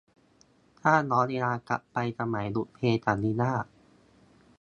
[0.81, 3.65] ถ้าย้อนเวลากลับไปสมัย บุพเพสันนิวาส